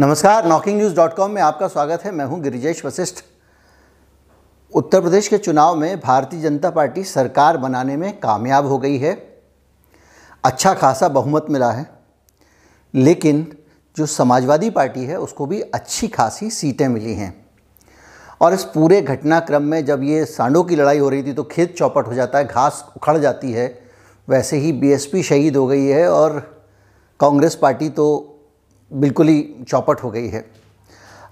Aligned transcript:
नमस्कार 0.00 0.46
knocking 0.46 0.76
news 0.76 0.94
dot 0.94 1.14
com 1.14 1.30
में 1.30 1.40
आपका 1.42 1.68
स्वागत 1.68 2.02
है। 2.04 2.10
मैं 2.12 2.24
हूँ 2.24 2.40
गिरिजेश 2.40 2.84
वशिष्ठ। 2.84 3.22
उत्तर 4.72 5.00
प्रदेश 5.00 5.28
के 5.28 5.38
चुनाव 5.38 5.76
में 5.76 6.00
भारतीय 6.00 6.40
जनता 6.40 6.70
पार्टी 6.70 7.04
सरकार 7.04 7.56
बनाने 7.56 7.96
में 7.96 8.20
कामयाब 8.20 8.66
हो 8.66 8.78
गई 8.78 8.98
है। 8.98 9.12
अच्छा 10.44 10.74
खासा 10.74 11.08
बहुमत 11.08 11.46
मिला 11.50 11.70
है। 11.72 11.86
लेकिन 12.94 13.56
जो 13.96 14.06
समाजवादी 14.06 14.70
पार्टी 14.70 15.04
है, 15.04 15.16
उसको 15.16 15.46
भी 15.46 15.60
अच्छी 15.60 16.08
खासी 16.08 16.50
सीटें 16.50 16.88
मिली 16.88 17.14
हैं। 17.14 17.46
और 18.40 18.54
इस 18.54 18.64
पूरे 18.64 19.02
घटनाक्रम 19.02 19.62
में 19.62 19.84
जब 19.84 20.02
ये 20.02 20.24
सांडों 20.24 20.64
की 20.64 20.76
लड़ाई 20.76 20.98
हो 20.98 21.08
रही 21.08 21.22
थी 21.22 21.32
तो 21.32 21.44
खेत 21.44 21.76
चौपट 21.76 22.06
हो 22.06 22.14
जाता 22.14 22.38
है, 22.38 22.44
घास 22.44 22.84
उखड़ 22.96 23.18
जाती 23.18 23.52
है। 23.52 23.78
वैसे 24.28 24.56
ही 24.56 24.72
बीएसपी 24.72 25.22
शहीद 25.22 25.56
हो 25.56 25.66
गई 25.66 25.86
है 25.86 26.08
और 26.08 26.40
कांग्रेस 27.20 27.54
पार्टी 27.54 27.88
तो 27.88 28.32
बिल्कुल 28.92 29.28
ही 29.28 29.64
चौपट 29.68 30.02
हो 30.02 30.10
गई 30.10 30.28
है। 30.28 30.50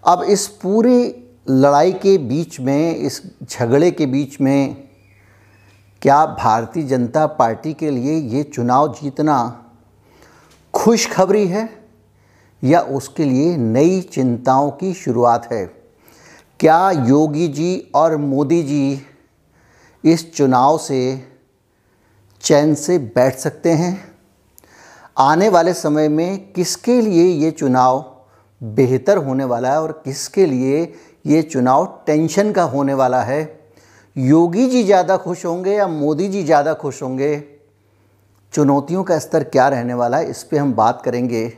अब 0.06 0.22
इस 0.22 0.46
पूरी 0.46 1.14
लड़ाई 1.50 1.92
के 1.92 2.18
बीच 2.18 2.60
में, 2.60 2.96
इस 2.96 3.22
झगड़े 3.42 3.90
के 3.90 4.06
बीच 4.06 4.40
में, 4.40 4.88
क्या 6.02 6.26
भारतीय 6.26 6.82
जनता 6.82 7.26
पार्टी 7.26 7.74
के 7.74 7.90
लिए 7.90 8.14
ये 8.14 8.42
चुनाव 8.42 8.92
जीतना 8.92 9.66
खुशखबरी 10.74 11.46
है 11.46 11.88
या 12.64 12.80
उसके 12.80 13.24
लिए 13.24 13.56
नई 13.56 14.00
चिंताओं 14.00 14.70
की 14.70 14.94
शुरुआत 14.94 15.52
है? 15.52 15.66
क्या 16.60 16.90
योगी 16.90 17.48
जी 17.48 17.90
और 17.94 18.16
मोदी 18.16 18.62
जी 18.62 19.02
इस 20.04 20.34
चुनाव 20.34 20.78
से 20.78 21.28
चैन 22.40 22.74
से 22.74 22.98
बैठ 22.98 23.34
सकते 23.34 23.70
हैं? 23.70 24.13
आने 25.16 25.48
वाले 25.48 25.72
समय 25.74 26.08
में 26.08 26.52
किसके 26.52 27.00
लिए 27.00 27.24
ये 27.24 27.50
चुनाव 27.50 28.04
बेहतर 28.60 29.16
होने 29.16 29.44
वाला 29.44 29.70
है 29.70 29.80
और 29.82 29.92
किसके 30.04 30.46
लिए 30.46 30.92
ये 31.26 31.42
चुनाव 31.42 31.86
टेंशन 32.06 32.52
का 32.52 32.62
होने 32.62 32.94
वाला 32.94 33.22
है? 33.22 33.42
योगी 34.16 34.66
जी 34.68 34.82
ज़्यादा 34.82 35.16
खुश 35.16 35.44
होंगे 35.44 35.74
या 35.74 35.86
मोदी 35.88 36.28
जी 36.28 36.42
ज़्यादा 36.42 36.74
खुश 36.74 37.02
होंगे? 37.02 37.42
चुनौतियों 38.52 39.04
का 39.04 39.18
स्तर 39.18 39.44
क्या 39.44 39.68
रहने 39.68 39.94
वाला 39.94 40.16
है? 40.16 40.30
इस 40.30 40.42
पर 40.42 40.58
हम 40.58 40.74
बात 40.74 41.02
करेंगे। 41.02 41.52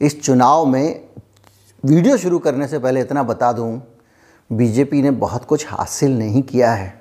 इस 0.00 0.20
चुनाव 0.22 0.66
में 0.66 1.02
वीडियो 1.84 2.16
शुरू 2.16 2.38
करने 2.38 2.68
से 2.68 2.78
पहले 2.78 3.00
इतना 3.00 3.22
बता 3.22 3.52
दूँ, 3.52 3.82
बीजेपी 4.50 5.02
ने 5.02 5.10
बहुत 5.10 5.44
कुछ 5.44 5.66
हासिल 5.68 6.18
नहीं 6.18 6.42
किया 6.42 6.72
है। 6.72 6.94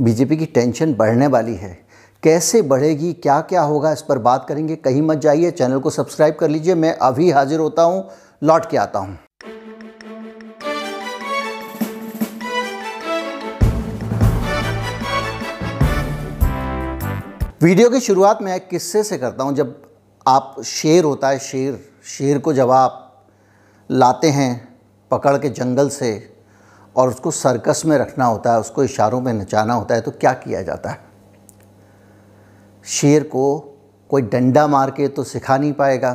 बीजेपी 0.00 0.36
की 0.36 0.46
टेंशन 0.46 0.94
बढ़ने 0.94 1.26
वाली 1.26 1.54
है। 1.54 1.85
कैसे 2.26 2.60
बढ़ेगी 2.62 3.12
क्या 3.12 3.40
क्या 3.40 3.60
होगा, 3.62 3.90
इस 3.92 4.00
पर 4.02 4.18
बात 4.18 4.46
करेंगे। 4.48 4.76
कहीं 4.76 5.02
मत 5.02 5.18
जाइए, 5.18 5.50
चैनल 5.50 5.78
को 5.78 5.90
सब्सक्राइब 5.90 6.34
कर 6.34 6.48
लीजिए। 6.48 6.74
मैं 6.74 6.92
अभी 6.98 7.30
हाजिर 7.30 7.60
होता 7.60 7.82
हूँ, 7.82 8.02
लौट 8.42 8.68
के 8.70 8.76
आता 8.76 8.98
हूँ। 8.98 9.18
वीडियो 17.62 17.90
की 17.90 18.00
शुरुआत 18.00 18.42
मैं 18.42 18.60
किस्से 18.60 19.02
से 19.02 19.18
करता 19.18 19.44
हूँ? 19.44 19.54
जब 19.54 19.82
आप 20.26 20.62
शेर 20.64 21.04
होता 21.04 21.28
है, 21.28 21.38
शेर 21.38 21.80
शेर 22.08 22.38
को 22.38 22.52
जब 22.52 22.70
आप 22.70 23.26
लाते 23.90 24.30
हैं 24.30 24.52
पकड़ 25.10 25.36
के 25.38 25.48
जंगल 25.50 25.88
से 25.88 26.14
और 26.96 27.08
उसको 27.08 27.30
सर्कस 27.30 27.82
में 27.86 27.98
रखना 27.98 28.24
होता 28.24 28.52
है, 28.52 28.60
उसको 28.60 28.84
इशारों 28.84 29.20
में 29.20 29.32
नचाना 29.32 29.74
होता 29.74 29.94
है 29.94 30.00
तो 30.00 30.10
क्या 30.10 30.32
किया 30.34 30.62
जाता 30.62 30.90
है? 30.90 31.05
शेर 32.86 33.22
को 33.24 33.58
कोई 34.10 34.22
डंडा 34.22 34.66
मार 34.66 34.90
के 34.90 35.08
तो 35.08 35.24
सिखा 35.24 35.56
नहीं 35.56 35.72
पाएगा। 35.72 36.12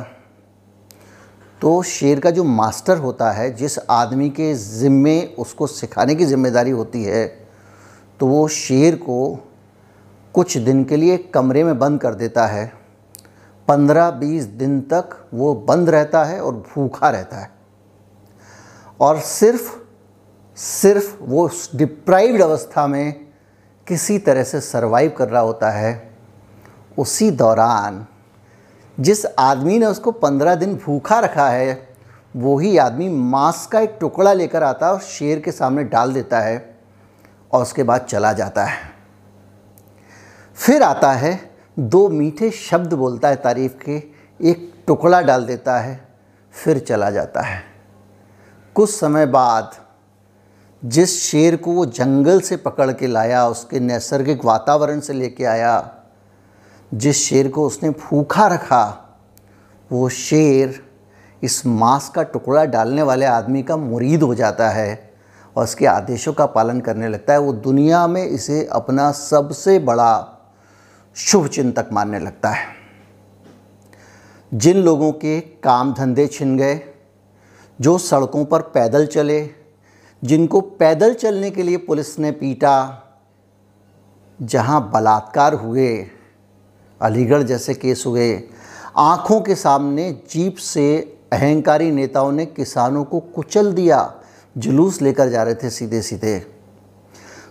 तो 1.60 1.82
शेर 1.84 2.20
का 2.20 2.30
जो 2.30 2.44
मास्टर 2.44 2.98
होता 2.98 3.30
है, 3.30 3.52
जिस 3.54 3.78
आदमी 3.90 4.28
के 4.30 4.52
ज़िम्मे 4.54 5.22
उसको 5.38 5.66
सिखाने 5.66 6.14
की 6.14 6.24
ज़िम्मेदारी 6.24 6.70
होती 6.70 7.02
है 7.04 7.26
तो 8.20 8.26
वो 8.26 8.46
शेर 8.48 8.96
को 8.96 9.38
कुछ 10.34 10.56
दिन 10.58 10.84
के 10.84 10.96
लिए 10.96 11.16
कमरे 11.34 11.64
में 11.64 11.78
बंद 11.78 12.00
कर 12.00 12.14
देता 12.14 12.46
है। 12.46 12.66
पंद्रह 13.68 14.10
बीस 14.10 14.44
दिन 14.44 14.80
तक 14.82 15.16
वो 15.34 15.54
बंद 15.64 15.90
रहता 15.90 16.24
है 16.24 16.40
और 16.40 16.54
भूखा 16.66 17.10
रहता 17.10 17.36
है। 17.36 17.50
और 19.00 19.18
सिर्फ़ 19.20 19.70
सिर्फ़ 20.56 21.16
वो 21.22 21.48
डिप्राइव्ड 21.74 22.42
अवस्था 22.42 22.86
में 22.86 23.14
किसी 23.86 24.18
तरह 24.20 24.42
से 24.44 24.60
सरवाइव 24.60 25.14
कर 25.18 25.28
रहा 25.28 25.42
होता 25.42 25.70
है। 25.70 26.11
उसी 26.98 27.30
दौरान 27.30 28.06
जिस 28.98 29.24
आदमी 29.38 29.78
ने 29.78 29.86
उसको 29.86 30.12
पंद्रह 30.12 30.54
दिन 30.54 30.74
भूखा 30.76 31.18
रखा 31.18 31.48
है, 31.48 31.88
वही 32.36 32.76
आदमी 32.78 33.08
मांस 33.08 33.66
का 33.66 33.80
एक 33.80 33.96
टुकड़ा 34.00 34.32
लेकर 34.32 34.62
आता 34.62 34.86
है 34.86 34.92
और 34.92 35.00
शेर 35.00 35.40
के 35.40 35.52
सामने 35.52 35.84
डाल 35.84 36.12
देता 36.12 36.40
है 36.40 36.76
और 37.52 37.62
उसके 37.62 37.82
बाद 37.82 38.00
चला 38.00 38.32
जाता 38.32 38.64
है। 38.64 38.90
फिर 40.56 40.82
आता 40.82 41.12
है, 41.12 41.50
दो 41.78 42.08
मीठे 42.08 42.50
शब्द 42.50 42.92
बोलता 42.92 43.28
है 43.28 43.36
तारीफ़ 43.36 43.72
के, 43.84 43.96
एक 44.40 44.72
टुकड़ा 44.86 45.20
डाल 45.20 45.46
देता 45.46 45.78
है, 45.78 46.08
फिर 46.54 46.78
चला 46.78 47.10
जाता 47.10 47.40
है। 47.40 47.62
कुछ 48.74 48.90
समय 48.90 49.26
बाद 49.26 49.74
जिस 50.82 51.20
शेर 51.22 51.56
को 51.56 51.72
वो 51.72 51.86
जंगल 51.86 52.40
से 52.40 52.56
पकड़ 52.56 52.92
के 52.92 53.06
लाया, 53.06 53.46
उसके 53.48 53.80
नैसर्गिक 53.80 54.44
वातावरण 54.44 55.00
से 55.00 55.12
लेके 55.12 55.44
आया 55.44 55.78
जिस 56.94 57.16
शेर 57.16 57.48
को 57.48 57.66
उसने 57.66 57.90
भूखा 57.90 58.46
रखा, 58.46 58.98
वो 59.92 60.08
शेर 60.08 60.92
इस 61.42 61.66
मांस 61.66 62.08
का 62.08 62.22
टुकड़ा 62.22 62.64
डालने 62.64 63.02
वाले 63.02 63.26
आदमी 63.26 63.62
का 63.62 63.76
मुरीद 63.76 64.22
हो 64.22 64.34
जाता 64.34 64.70
है 64.70 65.14
और 65.56 65.64
उसके 65.64 65.86
आदेशों 65.86 66.32
का 66.32 66.46
पालन 66.46 66.80
करने 66.80 67.08
लगता 67.08 67.32
है। 67.32 67.38
वो 67.38 67.52
दुनिया 67.52 68.06
में 68.06 68.26
इसे 68.26 68.68
अपना 68.72 69.12
सबसे 69.12 69.78
बड़ा 69.78 70.38
शुभ 71.14 71.46
चिंतक 71.46 71.88
मानने 71.92 72.18
लगता 72.18 72.50
है। 72.50 72.66
जिन 74.54 74.76
लोगों 74.76 75.12
के 75.12 75.40
काम 75.40 75.94
धंधे 75.94 76.26
छिन 76.26 76.56
गए, 76.58 76.80
जो 77.80 77.98
सड़कों 77.98 78.44
पर 78.44 78.60
पैदल 78.60 79.06
चले, 79.06 79.50
जिनको 80.24 80.60
पैदल 80.60 81.14
चलने 81.14 81.50
के 81.50 81.62
लिए 81.62 81.76
पुलिस 81.76 82.18
ने 82.18 82.30
पीटा, 82.30 83.02
जहाँ 84.42 84.90
बलात्कार 84.90 85.54
हुए 85.54 86.06
अलीगढ़ 87.02 87.42
जैसे 87.42 87.74
केस 87.74 88.04
हुए। 88.06 88.32
आँखों 88.96 89.40
के 89.40 89.54
सामने 89.54 90.10
जीप 90.30 90.56
से 90.56 91.18
अहंकारी 91.32 91.90
नेताओं 91.90 92.32
ने 92.32 92.46
किसानों 92.46 93.04
को 93.04 93.20
कुचल 93.20 93.72
दिया। 93.72 94.14
जुलूस 94.56 95.00
लेकर 95.02 95.28
जा 95.28 95.42
रहे 95.42 95.54
थे 95.54 95.70
सीधे 95.70 96.02
सीधे 96.02 96.40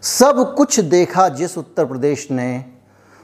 सब 0.03 0.53
कुछ 0.57 0.79
देखा 0.79 1.27
जिस 1.29 1.57
उत्तर 1.57 1.85
प्रदेश 1.85 2.27
ने, 2.31 2.65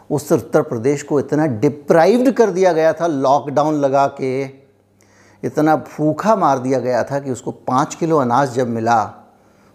उस 0.10 0.32
उत्तर 0.32 0.62
प्रदेश 0.62 1.04
को 1.04 1.20
इतना 1.20 1.46
डिप्राइव्ड 1.46 2.32
कर 2.32 2.52
दिया 2.52 2.74
गया 2.74 2.94
था 2.94 3.08
लॉकडाउन 3.08 3.76
लगा 3.76 4.08
के। 4.22 4.42
इतना 5.44 5.76
भूखा 5.76 6.36
मार 6.36 6.60
दिया 6.60 6.80
गया 6.80 7.04
था 7.04 7.20
कि 7.20 7.32
उसको 7.32 7.52
पाँच 7.52 7.96
किलो 7.96 8.18
अनाज 8.18 8.54
जब 8.54 8.70
मिला 8.70 9.04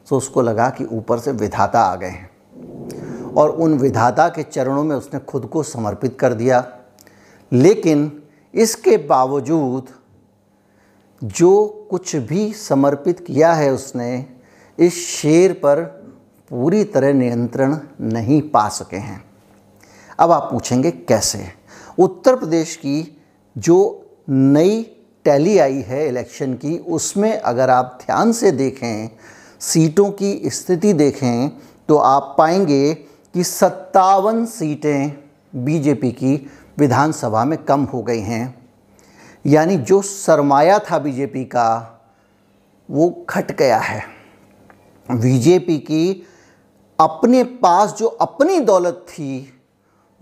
तो 0.07 0.17
उसको 0.17 0.43
लगा 0.43 0.69
कि 0.71 0.85
ऊपर 0.85 1.19
से 1.19 1.33
विधाता 1.33 1.81
आ 1.81 1.95
गए 1.97 2.09
हैं। 2.09 2.31
और 3.37 3.51
उन 3.51 3.75
विधाता 3.75 4.29
के 4.29 4.43
चरणों 4.43 4.85
में 4.85 4.97
उसने 4.97 5.21
खुद 5.21 5.47
को 5.47 5.63
समर्पित 5.63 6.17
कर 6.21 6.35
दिया। 6.35 6.79
लेकिन 7.53 8.23
इसके 8.55 8.97
बावजूद 8.97 9.87
जो 11.25 11.67
कुछ 11.91 12.17
भी 12.17 12.53
समर्पित 12.53 13.21
किया 13.21 13.53
है 13.53 13.71
उसने, 13.73 14.27
इस 14.79 15.07
शेर 15.09 15.53
पर 15.53 15.83
पूरी 16.51 16.85
तरह 16.85 17.13
नियंत्रण 17.13 17.79
नहीं 18.01 18.41
पा 18.43 18.69
सके 18.69 18.97
हैं। 18.97 19.25
अब 20.19 20.31
आप 20.31 20.49
पूछेंगे 20.53 20.91
कैसे? 20.91 21.47
उत्तर 21.99 22.37
प्रदेश 22.37 22.77
की 22.77 23.23
जो 23.59 24.07
नई 24.29 24.83
टैली 25.25 25.59
आई 25.59 25.81
है 25.81 26.09
इलेक्शन 26.09 26.55
की, 26.55 26.79
उसमें 26.79 27.39
अगर 27.41 27.71
आप 27.71 27.99
ध्यान 28.07 28.33
से 28.33 28.51
देखें, 28.51 29.11
सीटों 29.61 30.11
की 30.11 30.43
स्थिति 30.47 30.93
देखें 30.93 31.51
तो 31.89 31.97
आप 31.97 32.35
पाएँगे 32.39 33.12
कि 33.35 33.45
सत्तावन 33.45 34.45
सीटें 34.47 35.13
बीजेपी 35.65 36.11
की 36.13 36.51
विधानसभा 36.79 37.45
में 37.45 37.65
कम 37.65 37.85
हो 37.85 38.03
गई 38.03 38.21
हैं। 38.21 38.69
यानी 39.47 39.77
जो 39.77 40.03
सरमाया 40.03 40.79
था 40.79 40.99
बीजेपी 40.99 41.45
का, 41.45 42.01
वो 42.91 43.27
घट 43.31 43.53
गया 43.53 43.79
है। 43.79 44.05
बीजेपी 45.11 45.79
की 45.79 46.27
अपने 47.01 47.45
पास 47.45 47.93
जो 47.93 48.07
अपनी 48.07 48.61
दौलत 48.61 49.07
थी, 49.09 49.61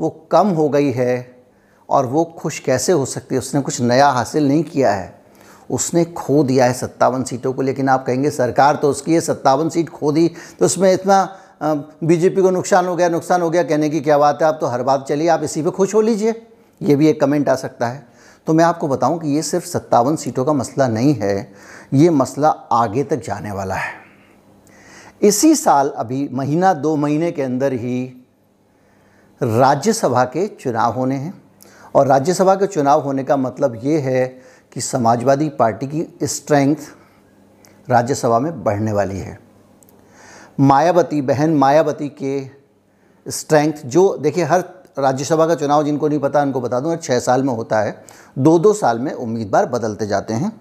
वो 0.00 0.10
कम 0.32 0.48
हो 0.48 0.68
गई 0.68 0.90
है 0.90 1.42
और 1.88 2.06
वो 2.06 2.24
खुश 2.24 2.58
कैसे 2.58 2.92
हो 2.92 3.04
सकती 3.06 3.34
है? 3.34 3.38
उसने 3.38 3.60
कुछ 3.60 3.80
नया 3.80 4.08
हासिल 4.08 4.48
नहीं 4.48 4.64
किया 4.64 4.92
है। 4.92 5.20
उसने 5.70 6.04
खो 6.04 6.42
दिया 6.42 6.64
है 6.64 6.72
सत्तावन 6.72 7.24
सीटों 7.24 7.52
को, 7.52 7.62
लेकिन 7.62 7.88
आप 7.88 8.06
कहेंगे 8.06 8.30
सरकार 8.30 8.76
तो 8.76 8.90
उसकी 8.90 9.14
है, 9.14 9.20
सत्तावन 9.20 9.68
सीट 9.68 9.88
खो 9.88 10.12
दी 10.12 10.28
तो 10.58 10.66
उसमें 10.66 10.92
इतना 10.92 11.36
बीजेपी 11.62 12.42
को 12.42 12.50
नुकसान 12.50 12.86
हो 12.86 12.96
गया, 12.96 13.08
नुकसान 13.08 13.42
हो 13.42 13.50
गया, 13.50 13.62
कहने 13.62 13.90
की 13.90 14.00
क्या 14.00 14.18
बात 14.18 14.42
है? 14.42 14.48
आप 14.48 14.58
तो 14.60 14.66
हर 14.66 14.82
बात 14.82 15.06
चलिए, 15.08 15.28
आप 15.28 15.42
इसी 15.42 15.62
पे 15.62 15.70
खुश 15.70 15.94
हो 15.94 16.00
लीजिए। 16.00 16.46
ये 16.82 16.96
भी 16.96 17.08
एक 17.08 17.20
कमेंट 17.20 17.48
आ 17.48 17.54
सकता 17.54 17.86
है। 17.86 18.06
तो 18.46 18.54
मैं 18.54 18.64
आपको 18.64 18.88
बताऊँ 18.88 19.18
कि 19.18 19.28
ये 19.28 19.42
सिर्फ़ 19.42 19.66
सत्तावन 19.66 20.16
सीटों 20.16 20.44
का 20.44 20.52
मसला 20.52 20.88
नहीं 20.88 21.14
है, 21.14 21.52
ये 21.94 22.10
मसला 22.10 22.48
आगे 22.48 23.04
तक 23.04 23.16
जाने 23.16 23.52
वाला 23.52 23.74
है। 23.74 23.92
इसी 25.22 25.54
साल, 25.54 25.88
अभी 25.88 26.28
महीना, 26.32 26.74
दो 26.74 26.96
महीने 26.96 27.32
के 27.32 27.42
अंदर 27.42 27.72
ही 27.72 28.26
राज्यसभा 29.42 30.24
के 30.24 30.46
चुनाव 30.46 30.92
होने 30.92 31.14
हैं। 31.14 31.42
और 31.94 32.06
राज्यसभा 32.06 32.54
के 32.54 32.66
चुनाव 32.66 33.00
होने 33.00 33.24
का 33.24 33.36
मतलब 33.36 33.80
ये 33.84 33.98
है 33.98 34.26
कि 34.72 34.80
समाजवादी 34.80 35.48
पार्टी 35.48 35.86
की 35.86 36.26
स्ट्रेंथ 36.26 36.76
राज्यसभा 37.90 38.38
में 38.38 38.64
बढ़ने 38.64 38.92
वाली 38.92 39.18
है। 39.18 39.49
मायावती 40.58 41.22
बहन, 41.22 41.54
मायावती 41.54 42.08
के 42.22 43.30
स्ट्रेंथ 43.30 43.72
जो 43.86 44.16
देखिए, 44.16 44.44
हर 44.44 44.64
राज्यसभा 44.98 45.46
का 45.46 45.54
चुनाव 45.54 45.84
जिनको 45.84 46.08
नहीं 46.08 46.18
पता, 46.18 46.42
उनको 46.42 46.60
बता 46.60 46.80
दूँ 46.80 46.96
छः 46.96 47.18
साल 47.18 47.42
में 47.42 47.54
होता 47.54 47.80
है। 47.80 48.04
दो 48.38 48.58
दो 48.58 48.72
साल 48.72 48.98
में 48.98 49.12
उम्मीदवार 49.12 49.66
बदलते 49.66 50.06
जाते 50.06 50.34
हैं। 50.34 50.60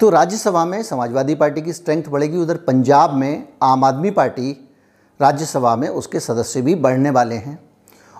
तो 0.00 0.10
राज्यसभा 0.10 0.64
में 0.64 0.82
समाजवादी 0.82 1.34
पार्टी 1.34 1.62
की 1.62 1.72
स्ट्रेंथ 1.72 2.02
बढ़ेगी, 2.08 2.36
उधर 2.36 2.56
पंजाब 2.56 3.14
में 3.14 3.48
आम 3.62 3.84
आदमी 3.84 4.10
पार्टी 4.10 4.68
राज्यसभा 5.20 5.76
में 5.76 5.88
उसके 5.88 6.20
सदस्य 6.20 6.62
भी 6.62 6.74
बढ़ने 6.74 7.10
वाले 7.10 7.34
हैं। 7.34 7.58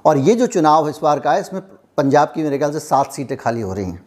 और 0.04 0.18
ये 0.18 0.34
जो 0.34 0.46
चुनाव 0.46 0.88
इस 0.88 0.98
बार 1.02 1.20
का 1.20 1.32
है, 1.32 1.40
इसमें 1.40 1.62
पंजाब 1.96 2.32
की 2.34 2.42
मेरे 2.42 2.58
ख्याल 2.58 2.72
से 2.72 2.80
सात 2.80 3.12
सीटें 3.12 3.38
खाली 3.38 3.60
हो 3.60 3.72
रही 3.72 3.84
हैं। 3.84 4.04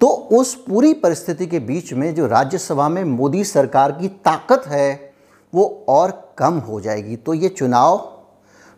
तो 0.00 0.06
उस 0.06 0.54
पूरी 0.54 0.92
परिस्थिति 0.94 1.46
के 1.46 1.58
बीच 1.58 1.92
में 1.92 2.14
जो 2.14 2.26
राज्यसभा 2.26 2.88
में 2.88 3.04
मोदी 3.04 3.44
सरकार 3.44 3.92
की 3.92 4.08
ताकत 4.08 4.66
है, 4.66 5.12
वो 5.52 5.84
और 5.88 6.23
कम 6.38 6.58
हो 6.58 6.80
जाएगी। 6.80 7.16
तो 7.16 7.34
ये 7.34 7.48
चुनाव 7.48 8.10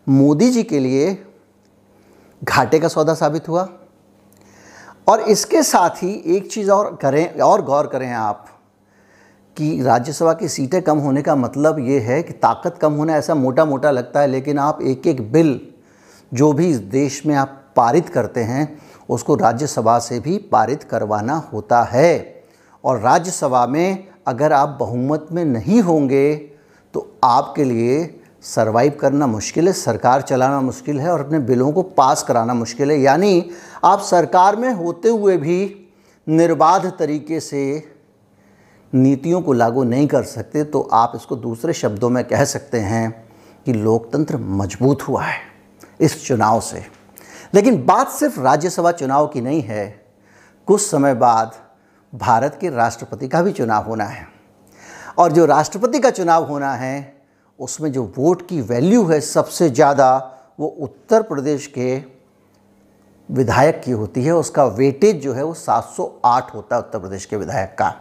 मोदी 0.09 0.51
जी 0.51 0.63
के 0.63 0.79
लिए 0.79 1.27
घाटे 2.45 2.79
का 2.79 2.89
सौदा 2.89 3.15
साबित 3.15 3.49
हुआ। 3.49 3.69
और 5.09 5.21
इसके 5.21 5.63
साथ 5.63 6.03
ही 6.03 6.23
एक 6.27 6.51
चीज़ 6.53 6.71
और 6.71 6.99
करें, 7.03 7.39
और 7.41 7.63
गौर 7.63 7.87
करें 7.87 8.13
आप 8.13 8.47
कि 9.57 9.83
राज्यसभा 9.83 10.33
की 10.33 10.49
सीटें 10.49 10.83
कम 10.83 10.99
होने 10.99 11.23
का 11.23 11.37
मतलब 11.37 11.79
ये 11.79 11.99
है 12.01 12.23
कि 12.23 12.33
ताकत 12.33 12.79
कम 12.79 12.93
होना 12.93 13.17
ऐसा 13.17 13.35
मोटा 13.35 13.65
मोटा 13.65 13.91
लगता 13.91 14.21
है, 14.21 14.27
लेकिन 14.27 14.59
आप 14.59 14.83
एक 14.83 15.07
एक 15.07 15.33
बिल 15.33 15.61
जो 16.35 16.53
भी 16.53 16.71
इस 16.71 16.77
देश 16.77 17.27
में 17.27 17.35
आप 17.35 17.63
पारित 17.77 18.09
करते 18.09 18.41
हैं, 18.41 18.79
उसको 19.09 19.35
राज्यसभा 19.35 19.99
से 19.99 20.21
भी 20.21 20.39
पारित 20.53 20.83
करवाना 20.83 21.37
होता 21.53 21.83
है। 21.83 22.43
और 22.85 23.01
राज्यसभा 23.01 23.67
में 23.67 24.09
अगर 24.27 24.53
आप 24.53 24.77
बहुमत 24.81 25.27
में 25.33 25.45
नहीं 25.45 25.81
होंगे 25.83 26.56
तो 26.97 27.19
आपके 27.25 27.65
लिए 27.65 28.21
सरवाइव 28.43 28.93
करना 29.01 29.27
मुश्किल 29.27 29.67
है, 29.67 29.73
सरकार 29.73 30.23
चलाना 30.23 30.61
मुश्किल 30.61 31.01
है 31.01 31.11
और 31.13 31.21
अपने 31.21 31.39
बिलों 31.39 31.71
को 31.73 31.83
पास 31.83 32.23
कराना 32.23 32.55
मुश्किल 32.55 32.91
है। 32.91 32.99
यानी 33.01 33.51
आप 33.85 34.01
सरकार 34.01 34.57
में 34.57 34.73
होते 34.73 35.09
हुए 35.09 35.37
भी 35.37 35.59
निर्बाध 36.27 36.87
तरीके 36.99 37.41
से 37.41 37.63
नीतियों 38.93 39.41
को 39.43 39.53
लागू 39.53 39.83
नहीं 39.85 40.07
कर 40.07 40.23
सकते 40.23 40.63
तो 40.65 40.81
आप 40.93 41.13
इसको 41.17 41.37
दूसरे 41.37 41.73
शब्दों 41.73 42.11
में 42.11 42.23
कह 42.25 42.45
सकते 42.45 42.79
हैं 42.81 43.11
कि 43.67 43.73
लोकतंत्र 43.73 44.37
मज़बूत 44.37 45.03
हुआ 45.03 45.23
है 45.23 45.41
इस 46.01 46.27
चुनाव 46.27 46.61
से। 46.61 46.85
लेकिन 47.55 47.85
बात 47.85 48.11
सिर्फ़ 48.11 48.41
राज्यसभा 48.41 48.93
चुनाव 48.93 49.27
की 49.27 49.41
नहीं 49.41 49.61
है, 49.63 49.87
कुछ 50.69 50.81
समय 50.81 51.15
बाद 51.15 51.55
भारत 52.13 52.59
के 52.61 52.71
राष्ट्रपति 52.71 53.29
का 53.29 53.43
भी 53.43 53.53
चुनाव 53.53 53.85
होना 53.85 54.05
है। 54.05 54.36
और 55.19 55.33
जो 55.33 55.45
राष्ट्रपति 55.47 55.99
का 55.99 56.11
चुनाव 56.11 56.45
होना 56.45 56.73
है, 56.75 57.17
उसमें 57.59 57.91
जो 57.93 58.03
वोट 58.17 58.47
की 58.49 58.61
वैल्यू 58.63 59.05
है 59.05 59.21
सबसे 59.23 59.69
ज़्यादा 59.71 60.17
वो 60.59 60.67
उत्तर 60.81 61.23
प्रदेश 61.25 61.67
के 61.69 61.97
विधायक 63.29 63.81
की 63.85 63.91
होती 63.93 64.25
है। 64.25 64.33
उसका 64.35 64.65
वेटेज 64.67 65.23
जो 65.23 65.33
है 65.33 65.43
वो 65.45 65.55
708 65.57 66.55
होता 66.55 66.77
है 66.77 66.83
उत्तर 66.83 66.99
प्रदेश 66.99 67.25
के 67.25 67.37
विधायक 67.37 67.75
का। 67.79 67.95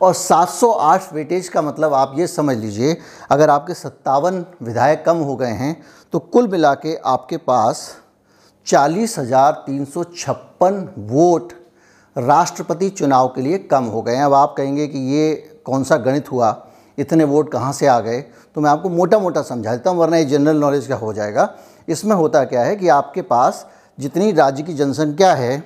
और 0.00 0.12
708 0.14 1.12
वेटेज 1.12 1.48
का 1.48 1.62
मतलब 1.62 1.94
आप 1.94 2.14
ये 2.18 2.26
समझ 2.26 2.56
लीजिए, 2.56 2.96
अगर 3.30 3.50
आपके 3.50 3.74
सत्तावन 3.74 4.44
विधायक 4.62 5.04
कम 5.06 5.16
हो 5.18 5.36
गए 5.36 5.52
हैं 5.52 5.76
तो 6.12 6.18
कुल 6.18 6.48
मिला 6.48 6.74
के 6.76 6.94
आपके 7.06 7.36
पास 7.38 7.88
चालीस 8.66 9.18
हज़ार 9.18 9.52
तीन 9.66 9.84
सौ 9.84 10.04
छप्पन 10.06 10.88
वोट 10.98 11.52
राष्ट्रपति 12.16 12.88
चुनाव 12.90 13.28
के 13.28 13.40
लिए 13.40 13.58
कम 13.60 13.84
हो 13.84 14.02
गए 14.02 14.14
हैं। 14.14 14.24
अब 14.24 14.34
आप 14.34 14.54
कहेंगे 14.56 14.86
कि 14.88 14.98
ये 15.08 15.51
कौन 15.66 15.84
सा 15.84 15.96
गणित 15.98 16.30
हुआ, 16.32 16.56
इतने 16.98 17.24
वोट 17.24 17.50
कहाँ 17.52 17.72
से 17.72 17.86
आ 17.86 17.98
गए 18.00 18.20
तो 18.56 18.60
मैं 18.60 18.70
आपको 18.70 18.88
मोटा 18.90 19.18
मोटा 19.18 19.42
समझा 19.42 19.72
देता 19.72 19.90
हूँ, 19.90 19.98
वरना 19.98 20.16
ये 20.16 20.24
जनरल 20.26 20.56
नॉलेज 20.58 20.86
का 20.86 20.96
हो 20.96 21.12
जाएगा। 21.12 21.48
इसमें 21.88 22.14
होता 22.16 22.44
क्या 22.44 22.62
है 22.62 22.74
कि 22.76 22.88
आपके 22.90 23.22
पास 23.24 23.66
जितनी 23.98 24.32
राज्य 24.32 24.62
की 24.62 24.74
जनसंख्या 24.74 25.32
है, 25.34 25.62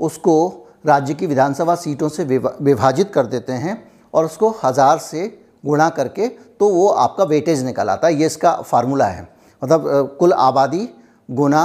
उसको 0.00 0.66
राज्य 0.86 1.14
की 1.14 1.26
विधानसभा 1.26 1.74
सीटों 1.76 2.08
से 2.08 2.24
विभाजित 2.24 3.12
कर 3.14 3.26
देते 3.26 3.52
हैं 3.54 3.82
और 4.14 4.24
उसको 4.24 4.50
हज़ार 4.64 4.98
से 5.00 5.26
गुणा 5.66 5.88
करके 5.90 6.28
तो 6.28 6.68
वो 6.68 6.88
आपका 6.88 7.24
वेटेज 7.26 7.64
निकल 7.64 7.88
आता 7.88 8.06
है। 8.06 8.14
ये 8.14 8.26
इसका 8.26 8.52
फार्मूला 8.62 9.06
है। 9.06 9.22
मतलब 9.62 10.16
कुल 10.20 10.32
आबादी 10.34 10.88
गुना 11.28 11.64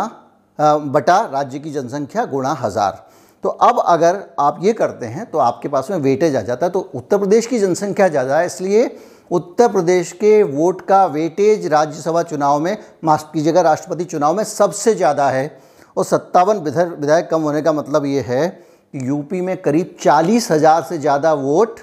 बटा 0.60 1.20
राज्य 1.24 1.60
की 1.60 1.72
जनसंख्या 1.72 2.26
गुणा 2.26 2.52
हज़ार। 2.60 3.08
तो 3.44 3.50
अब 3.50 3.80
अगर 3.80 4.24
आप 4.40 4.60
ये 4.62 4.74
करते 4.74 5.06
हैं 5.06 5.26
तो 5.26 5.38
आपके 5.40 5.68
पास 5.68 5.88
में 5.92 5.98
वेटेज 6.00 6.36
आ 6.36 6.42
जाता 6.42 6.66
है। 6.66 6.72
तो 6.72 6.80
उत्तर 6.96 7.18
प्रदेश 7.18 7.46
की 7.48 7.60
जनसंख्या 7.60 8.08
ज़्यादा 8.08 8.40
है, 8.40 8.46
इसलिए 8.46 8.96
उत्तर 9.32 9.72
प्रदेश 9.72 10.12
के 10.14 10.42
वोट 10.46 10.82
का 10.82 11.06
वेटेज 11.08 11.66
राज्यसभा 11.68 12.24
चुनाव 12.24 12.60
में, 12.60 12.78
माफ़ 13.04 13.24
कीजिएगा, 13.34 13.62
राष्ट्रपति 13.62 14.04
चुनाव 14.06 14.36
में 14.36 14.44
सबसे 14.46 14.96
ज़्यादा 14.96 15.30
है 15.30 15.60
और 15.98 16.06
सत्तावन 16.06 16.58
विधायक 16.58 17.30
कम 17.30 17.42
होने 17.42 17.62
का 17.62 17.74
मतलब 17.74 18.06
ये 18.06 18.22
है 18.22 18.48
कि 18.48 19.08
यूपी 19.08 19.42
में 19.42 19.56
करीब 19.58 19.96
चालीस 20.02 20.52
हज़ार 20.52 20.84
से 20.84 20.98
ज़्यादा 20.98 21.34
वोट 21.36 21.80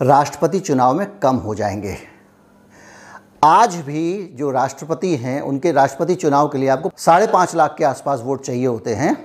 राष्ट्रपति 0.00 0.60
चुनाव 0.60 0.94
में 0.94 1.06
कम 1.18 1.36
हो 1.36 1.54
जाएँगे। 1.54 1.96
आज 3.44 3.76
भी 3.76 4.34
जो 4.34 4.50
राष्ट्रपति 4.50 5.14
हैं, 5.16 5.40
उनके 5.42 5.72
राष्ट्रपति 5.72 6.14
चुनाव 6.16 6.48
के 6.48 6.58
लिए 6.58 6.68
आपको 6.68 6.90
साढ़े 6.96 7.26
पाँच 7.26 7.54
लाख 7.54 7.74
के 7.78 7.84
आसपास 7.84 8.20
वोट 8.20 8.42
चाहिए 8.42 8.66
होते 8.66 8.94
हैं। 8.94 9.16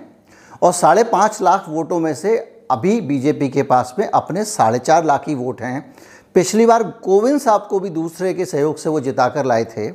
और 0.62 0.74
साढ़े 0.74 1.04
पाँच 1.04 1.42
लाख 1.42 1.66
वोटों 1.70 2.00
में 2.00 2.14
से 2.16 2.38
अभी 2.72 3.00
बीजेपी 3.02 3.50
के 3.50 3.64
पास 3.64 3.96
में 4.00 4.08
अपने 4.08 4.44
साढ़े 4.46 4.80
चार 4.80 5.06
लाख 5.06 5.28
ही 5.28 5.36
वोट 5.36 5.62
हैं। 5.62 5.94
पिछली 6.36 6.66
बार 6.66 6.84
कोविंद 7.04 7.40
साहब 7.40 7.68
को 7.70 7.80
भी 7.80 7.90
दूसरे 7.90 8.34
के 8.34 8.46
सहयोग 8.46 8.78
से 8.78 8.90
वो 8.90 9.00
जिता 9.00 9.28
कर 9.30 9.46
लाए 9.46 9.66
थे 9.68 9.90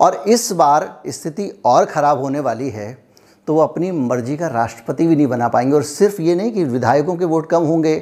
और 0.00 0.22
इस 0.28 0.50
बार 0.52 1.02
स्थिति 1.08 1.48
और 1.64 1.84
ख़राब 1.84 2.20
होने 2.20 2.40
वाली 2.40 2.70
है 2.70 2.92
तो 3.48 3.54
वो 3.54 3.60
अपनी 3.60 3.90
मर्ज़ी 3.92 4.36
का 4.36 4.46
राष्ट्रपति 4.46 5.06
भी 5.06 5.16
नहीं 5.16 5.26
बना 5.26 5.48
पाएँगे। 5.48 5.72
और 5.72 5.82
सिर्फ़ 5.82 6.20
ये 6.22 6.34
नहीं 6.34 6.52
कि 6.52 6.64
विधायकों 6.64 7.16
के 7.16 7.24
वोट 7.24 7.48
कम 7.50 7.62
होंगे, 7.62 7.94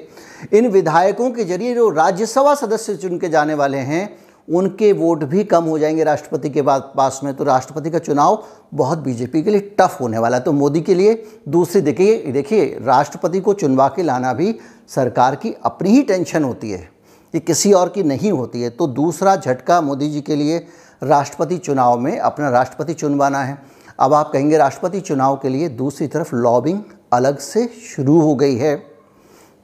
इन 0.53 0.69
विधायकों 0.69 1.31
के 1.31 1.45
ज़रिए 1.45 1.75
जो 1.75 1.89
राज्यसभा 1.91 2.55
सदस्य 2.55 2.95
चुन 2.97 3.19
के 3.19 3.29
जाने 3.29 3.55
वाले 3.55 3.79
हैं 3.79 4.05
उनके 4.49 4.93
वोट 4.93 5.25
भी 5.25 5.45
कम 5.45 5.65
हो 5.65 5.79
जाएँगे 5.79 6.05
राष्ट्रपति 6.05 6.51
के 6.51 6.63
बाद 6.63 6.93
पास 6.97 7.21
में। 7.25 7.35
तो 7.35 7.45
राष्ट्रपति 7.45 7.91
का 7.91 7.99
चुनाव 7.99 8.45
बहुत 8.75 8.99
बीजेपी 8.99 9.43
के 9.43 9.51
लिए 9.51 9.61
टफ 9.81 10.01
होने 10.01 10.19
वाला 10.19 10.37
है। 10.37 10.43
तो 10.43 10.53
मोदी 10.53 10.81
के 10.81 10.95
लिए 10.95 11.25
दूसरी, 11.49 11.81
देखिए 11.81 12.17
देखिए, 12.23 12.79
राष्ट्रपति 12.83 13.41
को 13.41 13.55
चुनवा 13.55 13.89
के 13.89 14.03
लाना 14.03 14.33
भी 14.33 14.59
सरकार 14.89 15.37
की 15.37 15.55
अपनी 15.63 15.91
ही 15.91 16.03
टेंशन 16.03 16.45
होती 16.45 16.71
है 16.71 16.91
ये 17.35 17.41
किसी 17.41 17.73
और 17.73 17.89
की 17.89 18.03
नहीं 18.03 18.33
होती 18.33 18.63
है। 18.63 18.71
तो 18.71 18.87
दूसरा 18.87 19.37
झटका 19.37 19.81
मोदी 19.81 20.11
जी 20.11 20.21
के 20.21 20.37
लिए 20.37 20.67
राष्ट्रपति 21.03 21.59
चुनाव 21.59 21.99
में 21.99 22.19
अपना 22.19 22.51
राष्ट्रपति 22.51 22.95
चुनवाना 22.95 23.43
है। 23.45 23.63
अब 23.99 24.15
आप 24.15 24.31
कहेंगे 24.33 24.57
राष्ट्रपति 24.57 25.01
चुनाव 25.01 25.37
के 25.37 25.49
लिए 25.49 25.69
दूसरी 25.69 26.07
तरफ़ 26.07 26.35
लॉबिंग 26.37 26.81
अलग 27.13 27.39
से 27.39 27.67
शुरू 27.67 28.21
हो 28.21 28.35
गई 28.35 28.57
है। 28.57 28.77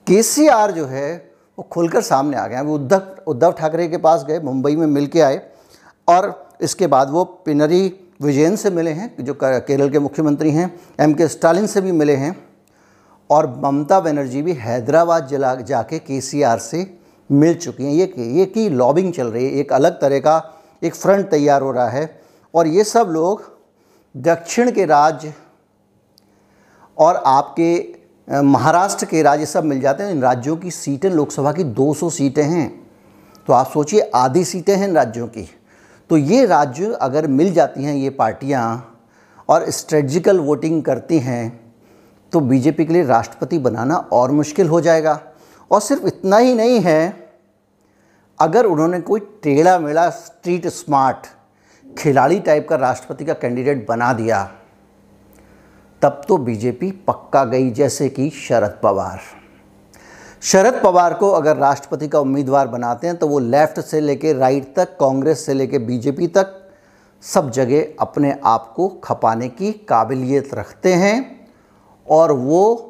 के 0.06 0.23
जो 0.73 0.87
है 0.87 1.27
वो 1.59 1.67
खुलकर 1.73 2.03
सामने 2.03 2.37
आ 2.37 2.47
गए 2.47 2.61
वो 2.62 2.75
उद्धव 2.75 3.17
उद्धव 3.27 3.53
ठाकरे 3.53 3.88
के 3.88 3.97
पास 3.99 4.25
गए, 4.25 4.38
मुंबई 4.41 4.77
में 4.77 4.87
मिल 4.87 5.07
के 5.07 5.21
आए 5.21 5.41
और 6.09 6.57
इसके 6.62 6.87
बाद 6.87 7.11
वो 7.11 7.25
पिनरी 7.25 7.87
विजयन 8.23 8.57
से 8.57 8.71
मिले 8.71 8.91
हैं, 8.91 9.15
जो 9.21 9.35
केरल 9.41 9.91
के 9.91 9.99
मुख्यमंत्री 9.99 10.50
हैं, 10.50 10.75
एम 11.00 11.15
के 11.15 11.29
स्टालिन 11.29 11.67
से 11.67 11.81
भी 11.81 11.93
मिले 11.93 12.17
हैं 12.17 12.37
और 13.31 13.47
ममता 13.65 13.99
बनर्जी 14.00 14.43
भी 14.43 14.53
हैदराबाद 14.55 15.27
जला 15.27 15.55
जाके 15.55 15.99
के 16.00 16.21
से 16.21 16.87
मिल 17.31 17.55
चुकी 17.55 17.85
हैं। 17.85 17.93
ये 17.93 18.15
ये 18.38 18.45
की 18.47 18.69
लॉबिंग 18.69 19.12
चल 19.12 19.27
रही 19.27 19.45
है, 19.45 19.50
एक 19.50 19.73
अलग 19.73 20.00
तरह 20.00 20.19
का 20.21 20.43
एक 20.83 20.95
फ्रंट 20.95 21.31
तैयार 21.31 21.62
हो 21.62 21.71
रहा 21.73 21.88
है 21.88 22.21
और 22.55 22.67
ये 22.67 22.85
सब 22.85 23.09
लोग 23.11 23.43
दक्षिण 24.15 24.71
के 24.71 24.85
राज्य 24.87 25.33
और 26.97 27.23
आपके 27.27 27.75
महाराष्ट्र 28.28 29.06
के 29.06 29.23
राज्य 29.23 29.47
सब 29.47 29.64
मिल 29.64 29.80
जाते 29.80 30.04
हैं। 30.04 30.11
इन 30.11 30.23
राज्यों 30.23 30.56
की 30.56 30.70
सीटें, 30.70 31.08
लोकसभा 31.11 31.52
की 31.52 31.64
200 31.64 32.11
सीटें 32.11 32.42
हैं। 32.42 32.68
तो 33.47 33.52
आप 33.52 33.70
सोचिए, 33.70 34.00
आधी 34.14 34.44
सीटें 34.44 34.75
हैं 34.76 34.88
इन 34.88 34.94
राज्यों 34.94 35.26
की। 35.28 35.49
तो 36.11 36.16
ये 36.16 36.44
राज्य 36.47 36.92
अगर 37.02 37.26
मिल 37.26 37.52
जाती 37.52 37.85
हैं, 37.85 37.94
ये 37.94 38.11
पार्टियाँ, 38.11 38.94
और 39.49 39.70
स्ट्रेटजिकल 39.70 40.38
वोटिंग 40.38 40.82
करती 40.82 41.18
हैं 41.18 41.61
तो 42.32 42.40
बीजेपी 42.40 42.85
के 42.85 42.92
लिए 42.92 43.04
राष्ट्रपति 43.04 43.58
बनाना 43.58 43.97
और 44.12 44.30
मुश्किल 44.30 44.68
हो 44.68 44.80
जाएगा। 44.80 45.20
और 45.70 45.80
सिर्फ़ 45.80 46.06
इतना 46.06 46.37
ही 46.37 46.54
नहीं 46.54 46.80
है, 46.80 47.30
अगर 48.38 48.66
उन्होंने 48.66 49.00
कोई 49.00 49.20
टेढ़ा 49.42 49.78
मेढ़ा 49.78 50.08
स्ट्रीट 50.11 50.66
स्मार्ट 50.66 51.26
खिलाड़ी 51.85 52.40
टाइप 52.40 52.68
का 52.68 52.76
राष्ट्रपति 52.76 53.25
का 53.25 53.32
कैंडिडेट 53.32 53.87
बना 53.88 54.12
दिया 54.12 54.42
तब 56.02 56.23
तो 56.28 56.37
बीजेपी 56.37 56.90
पक्का 57.07 57.45
गई 57.45 57.71
जैसे 57.71 58.09
कि 58.09 58.28
शरद 58.31 58.78
पवार। 58.83 59.21
शरद 60.43 60.81
पवार 60.83 61.14
को 61.14 61.31
अगर 61.31 61.57
राष्ट्रपति 61.57 62.09
का 62.09 62.21
उम्मीदवार 62.21 62.69
बनाते 62.69 63.07
हैं 63.07 63.17
तो 63.17 63.28
वो 63.28 63.38
लेफ़्ट 63.38 63.81
से 63.81 64.00
लेकर 64.00 64.37
राइट 64.37 64.75
तक, 64.76 64.97
कांग्रेस 65.00 65.45
से 65.47 65.55
लेकर 65.55 65.78
बीजेपी 65.78 66.26
तक, 66.26 66.55
सब 67.23 67.50
जगह 67.50 67.87
अपने 68.00 68.35
आप 68.45 68.73
को 68.76 68.88
खपाने 69.05 69.49
की 69.49 69.73
काबिलियत 69.88 70.55
रखते 70.55 70.93
हैं 70.95 71.49
और 72.07 72.33
वो 72.33 72.85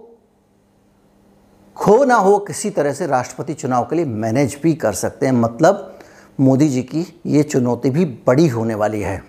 खो 1.77 2.05
ना 2.05 2.15
हो 2.15 2.38
किसी 2.38 2.71
तरह 2.71 2.93
से 2.93 3.07
राष्ट्रपति 3.07 3.55
चुनाव 3.55 3.85
के 3.85 3.97
लिए 3.97 4.05
मैनेज 4.05 4.59
भी 4.62 4.75
कर 4.75 4.93
सकते 4.93 5.27
हैं। 5.27 5.33
मतलब 5.33 5.99
मोदी 6.41 6.69
जी 6.69 6.83
की 6.83 7.07
ये 7.27 7.43
चुनौती 7.43 7.91
भी 7.91 8.05
बड़ी 8.27 8.49
होने 8.49 8.75
वाली 8.75 9.00
है। 9.00 9.23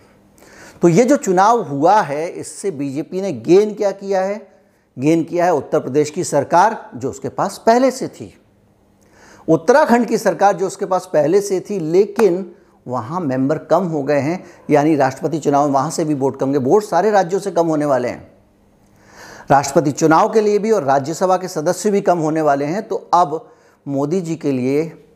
तो 0.82 0.88
ये 0.88 1.04
जो 1.04 1.18
चुनाव 1.18 1.62
हुआ 1.62 2.02
है, 2.02 2.28
इससे 2.30 2.72
बीजेपी 2.72 3.22
ने 3.22 3.32
गेन 3.32 3.74
क्या 3.74 3.92
किया 3.92 4.22
है? 4.22 4.48
गेन 5.00 5.24
किया 5.24 5.46
है 5.46 5.54
उत्तर 5.54 5.80
प्रदेश 5.80 6.10
की 6.10 6.24
सरकार 6.24 6.90
जो 6.96 7.10
उसके 7.10 7.30
पास 7.30 7.64
पहले 7.66 7.92
से 7.92 8.08
थी। 8.08 8.34
उत्तराखंड 9.48 10.06
की 10.06 10.18
सरकार 10.18 10.56
जो 10.56 10.68
उसके 10.68 10.86
पास 10.86 11.10
पहले 11.14 11.42
से 11.42 11.60
थी, 11.60 11.80
लेकिन 11.80 12.52
वहाँ 12.88 13.22
मेंबर 13.22 13.58
कम 13.58 13.84
हो 13.84 14.04
गए 14.04 14.20
हैं। 14.20 14.44
यानी 14.70 14.96
राष्ट्रपति 14.96 15.40
चुनाव 15.40 15.66
में 15.66 15.74
वहाँ 15.74 15.92
से 15.92 16.06
भी 16.06 16.14
वोट 16.14 16.40
कम 16.40 16.52
गए। 16.52 16.60
वोट 16.60 16.84
सारे 16.84 17.12
राज्यों 17.12 17.40
से 17.40 17.52
कम 17.52 17.68
होने 17.68 17.86
वाले 17.86 18.08
हैं। 18.08 18.32
राष्ट्रपति 19.52 19.92
चुनाव 19.92 20.30
के 20.34 20.42
लिए 20.42 20.60
भी 20.60 20.72
और 20.72 20.84
राज्यसभा 20.84 21.38
के 21.38 21.48
सदस्य 21.48 21.92
भी 21.92 22.02
कम 22.02 22.20
होने 22.20 22.42
वाले 22.42 22.66
हैं। 22.66 22.88
तो 22.88 23.10
अब 23.14 23.50
मोदी 23.88 24.22
जी 24.22 24.36
के 24.36 24.52
लिए 24.52 25.09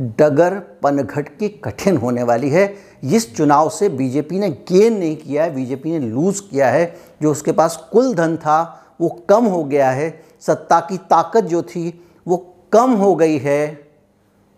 डगर 0.00 0.58
पनघट 0.82 1.38
की 1.38 1.48
कठिन 1.48 1.96
होने 1.96 2.22
वाली 2.22 2.50
है। 2.50 2.74
इस 3.04 3.36
चुनाव 3.36 3.70
से 3.70 3.88
बीजेपी 3.88 4.38
ने 4.38 4.50
गेन 4.50 4.98
नहीं 4.98 5.16
किया 5.16 5.44
है, 5.44 5.54
बीजेपी 5.54 5.90
ने 5.90 5.98
लूज़ 5.98 6.42
किया 6.50 6.70
है। 6.70 6.96
जो 7.22 7.30
उसके 7.30 7.52
पास 7.52 7.88
कुल 7.92 8.14
धन 8.14 8.36
था, 8.36 8.84
वो 9.00 9.08
कम 9.28 9.44
हो 9.44 9.64
गया 9.64 9.90
है। 9.90 10.22
सत्ता 10.40 10.80
की 10.80 10.98
ताकत 10.98 11.40
जो 11.40 11.62
थी, 11.62 12.06
वो 12.28 12.54
कम 12.72 12.90
हो 12.90 13.14
गई 13.14 13.38
है 13.38 13.90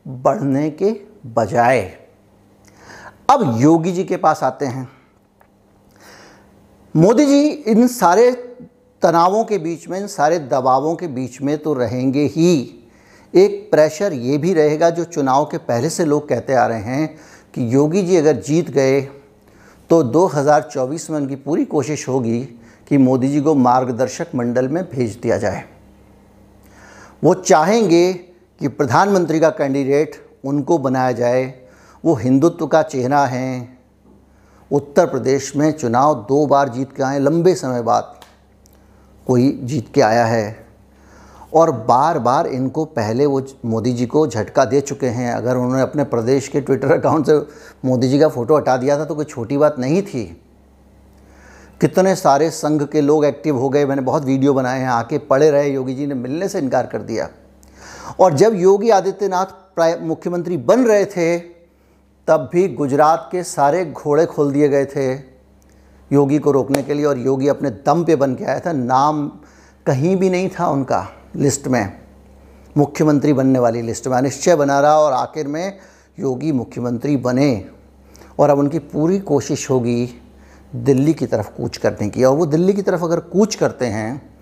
बढ़ने 0.09 0.71
के 0.71 1.01
बजाय। 1.27 1.99
अब 3.31 3.59
योगी 3.61 3.93
जी 3.93 4.05
के 4.05 4.17
पास 4.17 4.43
आते 4.43 4.67
हैं। 4.67 4.89
मोदी 6.97 7.27
जी, 7.27 7.47
इन 7.47 7.87
सारे 7.87 8.31
तनावों 9.03 9.45
के 9.45 9.59
बीच 9.59 9.89
में, 9.89 10.01
इन 10.01 10.07
सारे 10.07 10.39
दबावों 10.39 10.95
के 10.95 11.07
बीच 11.07 11.41
में 11.41 11.59
तो 11.59 11.75
रहेंगे 11.75 12.25
ही। 12.25 12.84
एक 13.35 13.71
प्रेशर 13.71 14.13
ये 14.13 14.39
भी 14.39 14.55
रहेगा 14.55 14.91
जो 14.91 15.05
चुनाव 15.05 15.45
के 15.45 15.59
पहले 15.59 15.91
से 15.91 16.05
लोग 16.05 16.29
कहते 16.29 16.55
आ 16.55 16.67
रहे 16.67 16.81
हैं 16.81 17.17
कि 17.55 17.75
योगी 17.75 18.03
जी 18.03 18.17
अगर 18.17 18.37
जीत 18.37 18.71
गए 18.71 19.01
तो 19.91 20.03
2024 20.03 21.11
में 21.11 21.17
उनकी 21.19 21.37
पूरी 21.37 21.65
कोशिश 21.65 22.09
होगी 22.09 22.41
कि 22.89 22.99
मोदी 22.99 23.29
जी 23.29 23.41
को 23.41 23.55
मार्गदर्शक 23.55 24.27
मंडल 24.35 24.69
में 24.69 24.83
भेज 24.85 25.17
दिया 25.17 25.39
जाए। 25.39 25.65
वो 27.25 27.35
चाहेंगे 27.35 28.13
कि 28.13 28.69
प्रधानमंत्री 28.69 29.41
का 29.41 29.51
कैंडिडेट 29.51 30.15
उनको 30.45 30.79
बनाया 30.79 31.13
जाए। 31.13 31.55
वो 32.05 32.15
हिंदुत्व 32.15 32.67
का 32.67 32.83
चेहरा 32.83 33.25
हैं। 33.27 33.79
उत्तर 34.71 35.07
प्रदेश 35.07 35.57
में 35.57 35.71
चुनाव 35.73 36.15
दो 36.15 36.47
बार 36.47 36.69
जीत 36.69 36.93
के 36.97 37.03
आए, 37.03 37.19
लंबे 37.19 37.55
समय 37.55 37.83
बाद 37.83 38.15
कोई 39.27 39.61
जीत 39.63 39.93
के 39.95 40.01
आया 40.01 40.27
है। 40.27 40.64
और 41.55 41.71
बार 41.87 42.19
बार 42.19 42.47
इनको 42.47 42.85
पहले 42.85 43.27
वो 43.27 43.43
मोदी 43.65 43.93
जी 43.93 44.07
को 44.07 44.27
झटका 44.27 44.65
दे 44.65 44.81
चुके 44.81 45.07
हैं। 45.07 45.33
अगर 45.33 45.57
उन्होंने 45.57 45.83
अपने 45.83 46.05
प्रदेश 46.05 46.49
के 46.49 46.61
ट्विटर 46.61 46.93
अकाउंट 46.93 47.27
से 47.27 47.39
मोदी 47.85 48.09
जी 48.09 48.19
का 48.19 48.29
फ़ोटो 48.29 48.57
हटा 48.57 48.77
दिया 48.77 48.99
था 48.99 49.05
तो 49.05 49.15
कोई 49.15 49.25
छोटी 49.25 49.57
बात 49.57 49.79
नहीं 49.79 50.03
थी। 50.03 50.25
कितने 51.81 52.15
सारे 52.17 52.51
संघ 52.51 52.83
के 52.89 53.01
लोग 53.01 53.25
एक्टिव 53.25 53.59
हो 53.59 53.69
गए। 53.69 53.85
मैंने 53.87 54.03
बहुत 54.03 54.25
वीडियो 54.25 54.55
बनाए 54.55 54.81
हैं, 54.81 54.89
आके 54.89 55.19
पड़े 55.19 55.51
रहे। 55.51 55.69
योगी 55.69 55.95
जी 55.95 56.07
ने 56.07 56.15
मिलने 56.15 56.49
से 56.49 56.59
इनकार 56.59 56.87
कर 56.87 57.03
दिया। 57.03 57.29
और 58.21 58.35
जब 58.35 58.55
योगी 58.55 58.91
आदित्यनाथ 58.91 60.01
मुख्यमंत्री 60.03 60.57
बन 60.57 60.85
रहे 60.85 61.05
थे, 61.07 61.39
तब 62.29 62.49
भी 62.53 62.67
गुजरात 62.69 63.29
के 63.33 63.43
सारे 63.43 63.85
घोड़े 63.85 64.27
खोल 64.27 64.53
दिए 64.53 64.69
गए 64.69 64.85
थे 64.87 65.13
योगी 66.11 66.39
को 66.39 66.51
रोकने 66.51 66.83
के 66.83 66.95
लिए। 66.95 67.05
और 67.05 67.19
योगी 67.19 67.49
अपने 67.49 67.71
दम 67.87 68.05
पे 68.05 68.17
बन 68.17 68.35
के 68.35 68.45
आया 68.45 68.61
था। 68.61 68.73
नाम 68.73 69.31
कहीं 69.87 70.17
भी 70.17 70.31
नहीं 70.31 70.49
था 70.51 70.69
उनका 70.69 71.07
लिस्ट 71.37 71.67
में। 71.69 71.93
मुख्यमंत्री 72.77 73.33
बनने 73.33 73.59
वाली 73.59 73.83
लिस्ट 73.83 74.07
में। 74.07 74.17
अनिश्चय 74.17 74.57
बना 74.57 74.81
रहा 74.81 74.99
और 74.99 75.13
आखिर 75.13 75.49
में 75.49 75.79
योगी 76.19 76.53
मुख्यमंत्री 76.53 77.17
बने। 77.17 77.65
और 78.39 78.51
अब 78.51 78.59
उनकी 78.59 78.79
पूरी 78.79 79.19
कोशिश 79.19 79.69
होगी 79.71 80.09
दिल्ली 80.75 81.15
की 81.15 81.27
तरफ़ 81.27 81.51
कूच 81.51 81.77
करने 81.77 82.09
की। 82.09 82.25
और 82.25 82.37
वो 82.37 82.47
दिल्ली 82.47 82.73
की 82.73 82.83
तरफ़ 82.83 83.03
अगर 83.03 83.21
कूच 83.21 83.55
करते 83.55 83.87
हैं 83.87 84.35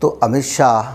तो 0.00 0.08
अमित 0.08 0.44
शाह 0.44 0.92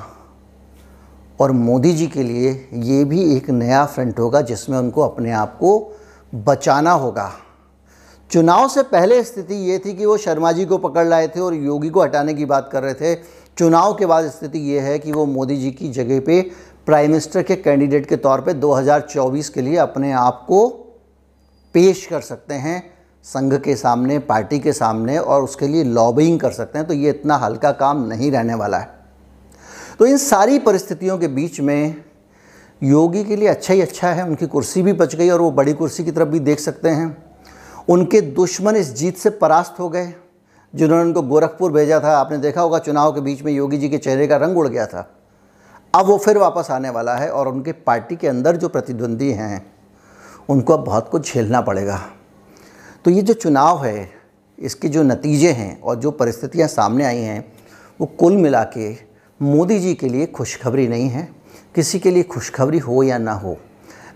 और 1.40 1.52
मोदी 1.52 1.94
जी 1.94 2.08
के 2.08 2.24
लिए 2.24 2.70
ये 2.74 3.04
भी 3.06 3.24
एक 3.36 3.50
नया 3.50 3.86
फ्रंट 3.86 4.20
होगा 4.20 4.42
जिसमें 4.42 4.78
उनको 4.78 5.02
अपने 5.02 5.32
आप 5.32 5.58
को 5.58 6.00
बचाना 6.36 6.92
होगा। 6.92 7.32
चुनाव 8.32 8.68
से 8.68 8.84
पहले 8.84 9.24
स्थिति 9.24 9.56
ये 9.56 9.78
थी 9.80 9.94
कि 9.94 10.06
वो 10.06 10.18
शर्मा 10.18 10.52
जी 10.52 10.66
को 10.66 10.78
पकड़ 10.78 11.06
लाए 11.08 11.28
थे 11.28 11.40
और 11.40 11.54
योगी 11.54 11.90
को 11.90 12.02
हटाने 12.02 12.34
की 12.34 12.46
बात 12.46 12.70
कर 12.72 12.84
रहे 12.84 12.94
थे। 12.94 13.16
चुनाव 13.60 13.94
के 13.94 14.06
बाद 14.06 14.30
स्थिति 14.30 14.60
ये 14.60 14.80
है 14.80 15.00
कि 15.00 15.12
वो 15.12 15.26
मोदी 15.26 15.58
जी 15.58 15.72
की 15.72 15.90
जगह 15.90 16.20
पे 16.20 16.52
प्राइम 16.86 17.10
मिनिस्टर 17.10 17.44
के 17.44 17.56
कैंडिडेट 17.56 18.06
के 18.06 18.16
तौर 18.16 18.42
पे 18.42 18.54
2024 18.54 19.50
के 19.50 19.62
लिए 19.62 19.76
अपने 19.76 20.12
आप 20.12 20.46
को 20.48 20.70
पेश 21.74 22.06
कर 22.06 22.22
सकते 22.22 22.54
हैं 22.54 22.94
संघ 23.24 23.62
के 23.62 23.76
सामने, 23.76 24.20
पार्टी 24.20 24.60
के 24.60 24.74
सामने 24.74 25.18
और 25.18 25.44
उसके 25.44 25.68
लिए 25.68 25.84
लॉबिंग 25.84 26.40
कर 26.40 26.52
सकते 26.52 26.80
हैं। 26.80 26.88
तो 26.88 26.94
ये 26.94 27.10
इतना 27.10 27.36
हल्का 27.36 27.72
काम 27.72 28.08
नहीं 28.08 28.32
रहने 28.32 28.54
वाला 28.54 28.78
है। 28.78 28.90
तो 30.00 30.06
इन 30.06 30.18
सारी 30.18 30.60
परिस्थितियों 30.60 31.18
के 31.18 31.28
बीच 31.28 31.60
में 31.60 31.96
योगी 32.84 33.24
के 33.24 33.36
लिए 33.36 33.48
अच्छा 33.48 33.74
ही 33.74 33.82
अच्छा 33.82 34.12
है। 34.12 34.24
उनकी 34.24 34.48
कुर्सी 34.48 34.82
भी 34.82 34.94
बच 34.94 35.16
गई 35.16 35.30
और 35.30 35.42
वो 35.42 35.52
बड़ी 35.52 35.74
कुर्सी 35.74 36.04
की 36.04 36.12
तरफ़ 36.12 36.30
भी 36.30 36.40
देख 36.40 36.60
सकते 36.60 36.90
हैं। 36.90 37.24
उनके 37.90 38.22
दुश्मन 38.22 38.76
इस 38.76 38.96
जीत 38.96 39.18
से 39.18 39.30
परास्त 39.30 39.80
हो 39.80 39.90
गए। 39.90 40.14
जिन्होंने 40.74 41.04
उनको 41.04 41.22
गोरखपुर 41.22 41.72
भेजा 41.72 42.00
था, 42.00 42.18
आपने 42.18 42.38
देखा 42.38 42.62
होगा 42.62 42.80
चुनाव 42.80 43.12
के 43.12 43.22
बीच 43.22 43.42
में 43.44 43.52
योगी 43.54 43.78
जी 43.78 43.90
के 43.90 43.98
चेहरे 43.98 44.28
का 44.28 44.38
रंग 44.38 44.58
उड़ 44.58 44.68
गया 44.68 44.86
था। 44.86 45.08
अब 45.94 46.06
वो 46.06 46.18
फिर 46.18 46.38
वापस 46.38 46.68
आने 46.72 46.90
वाला 46.90 47.16
है 47.16 47.30
और 47.32 47.48
उनके 47.48 47.72
पार्टी 47.72 48.16
के 48.16 48.28
अंदर 48.28 48.56
जो 48.56 48.70
प्रतिद्वंदी 48.70 49.32
हैं, 49.32 49.66
उनको 50.50 50.74
अब 50.74 50.84
बहुत 50.86 51.10
कुछ 51.10 51.34
झेलना 51.34 51.62
पड़ेगा। 51.62 52.00
तो 53.06 53.12
ये 53.12 53.22
जो 53.22 53.34
चुनाव 53.34 53.84
है, 53.86 54.10
इसके 54.58 54.88
जो 54.88 55.04
नतीजे 55.04 55.52
हैं 55.52 55.80
और 55.82 55.96
जो 55.96 56.12
परिस्थितियाँ 56.12 56.68
सामने 56.68 57.06
आई 57.06 57.18
हैं, 57.18 57.46
वो 58.00 58.08
कुल 58.20 58.38
मिला 58.38 58.64
के 58.78 58.92
मोदी 59.40 59.80
जी 59.80 59.94
के 59.94 60.10
लिए 60.10 60.26
खुशखबरी 60.26 60.88
नहीं 60.88 61.10
है। 61.10 61.28
किसी 61.76 62.00
के 62.00 62.12
लिए 62.12 62.24
खुशखबरी 62.24 62.80
हो 62.80 63.04
या 63.04 63.18
ना 63.18 63.34
हो, 63.34 63.58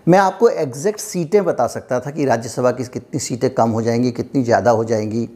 मैं 0.08 0.18
आपको 0.18 0.48
एग्जैक्ट 0.48 1.00
सीटें 1.00 1.44
बता 1.44 1.66
सकता 1.66 2.00
था 2.00 2.10
कि 2.10 2.24
राज्यसभा 2.24 2.70
की 2.70 2.84
कितनी 2.84 3.20
सीटें 3.20 3.50
कम 3.50 3.70
हो 3.70 3.82
जाएँगी, 3.82 4.10
कितनी 4.10 4.42
ज़्यादा 4.42 4.70
हो 4.70 4.84
जाएँगी। 4.84 5.28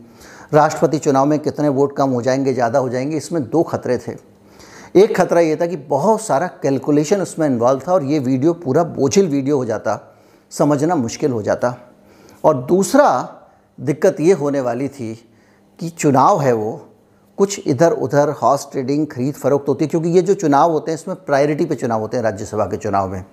राष्ट्रपति 0.52 0.98
चुनाव 0.98 1.26
में 1.26 1.38
कितने 1.38 1.68
वोट 1.68 1.96
कम 1.96 2.10
हो 2.10 2.22
जाएँगे, 2.22 2.52
ज़्यादा 2.54 2.78
हो 2.78 2.88
जाएँगे, 2.88 3.16
इसमें 3.16 3.42
दो 3.44 3.62
खतरे 3.62 3.98
थे। 3.98 4.16
एक 4.96 5.16
खतरा 5.16 5.40
ये 5.40 5.56
था 5.56 5.66
कि 5.66 5.76
बहुत 5.76 6.20
सारा 6.22 6.46
कैलकुलेशन 6.62 7.22
उसमें 7.22 7.46
इन्वॉल्व 7.46 7.80
था 7.88 7.92
और 7.92 8.04
ये 8.04 8.18
वीडियो 8.18 8.52
पूरा 8.54 8.82
बोझिल 8.84 9.28
वीडियो 9.28 9.56
हो 9.56 9.64
जाता, 9.64 10.00
समझना 10.52 10.94
मुश्किल 10.94 11.32
हो 11.32 11.42
जाता। 11.42 11.74
और 12.44 12.62
दूसरा 12.62 13.08
दिक्कत 13.78 14.20
ये 14.20 14.32
होने 14.32 14.60
वाली 14.60 14.88
थी 14.88 15.14
कि 15.78 15.88
चुनाव 15.88 16.40
है 16.40 16.52
वो, 16.52 16.84
कुछ 17.38 17.66
इधर 17.66 17.92
उधर 17.92 18.30
हॉर्स 18.32 18.66
ट्रेडिंग 18.72 19.06
खरीद 19.06 19.34
फरोख्त 19.34 19.68
होती 19.68 19.84
है, 19.84 19.88
क्योंकि 19.88 20.08
ये 20.08 20.22
जो 20.22 20.34
चुनाव 20.34 20.72
होते 20.72 20.90
हैं, 20.90 20.98
इसमें 20.98 21.16
प्रायोरिटी 21.16 21.64
पे 21.64 21.74
चुनाव 21.74 22.00
होते 22.00 22.16
हैं 22.16 22.24
राज्यसभा 22.24 22.64
के 22.64 22.76
चुनाव 22.76 23.08
में। 23.08 23.24